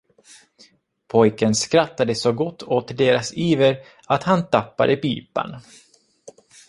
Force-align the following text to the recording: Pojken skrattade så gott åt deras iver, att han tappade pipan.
Pojken 1.07 1.55
skrattade 1.55 2.15
så 2.15 2.31
gott 2.33 2.63
åt 2.63 2.97
deras 2.97 3.33
iver, 3.33 3.77
att 4.07 4.23
han 4.23 4.47
tappade 4.49 4.95
pipan. 4.95 5.55